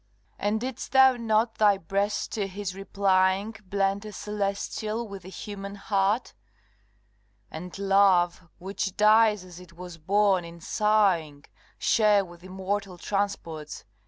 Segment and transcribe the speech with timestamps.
[0.01, 0.35] CXIX.
[0.39, 5.75] And didst thou not, thy breast to his replying, Blend a celestial with a human
[5.75, 6.33] heart;
[7.51, 11.45] And Love, which dies as it was born, in sighing,
[11.77, 13.85] Share with immortal transports?